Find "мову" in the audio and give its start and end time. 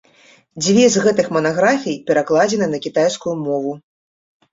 3.45-3.75